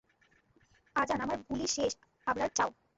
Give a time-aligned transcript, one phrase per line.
[0.95, 1.91] আজান, আমার গুলি শেষ
[2.27, 2.69] আবরার, যাও।